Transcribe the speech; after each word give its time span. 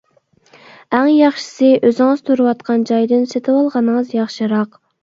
ئەڭ 0.99 1.09
ياخشىسى 1.17 1.69
ئۆزىڭىز 1.75 2.27
تۇرۇۋاتقان 2.31 2.89
جايدىن 2.93 3.31
سېتىۋالغىنىڭىز 3.37 4.15
ياخشىراق. 4.21 4.87